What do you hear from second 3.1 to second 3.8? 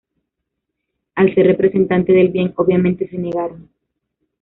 negaron.